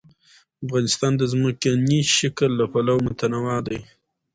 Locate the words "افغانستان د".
0.63-1.21